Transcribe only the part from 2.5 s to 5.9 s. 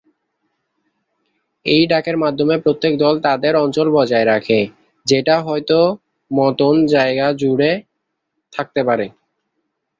প্রত্যেক দল তাদের অঞ্চল বজায় রাখে, যেটা হয়তো